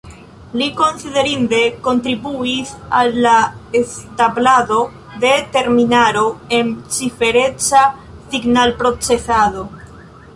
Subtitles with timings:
[0.59, 1.57] Li konsiderinde
[1.87, 3.33] kontribuis al la
[3.79, 4.79] establado
[5.25, 6.25] de terminaro
[6.61, 7.83] en cifereca
[8.33, 9.63] signalprocesado.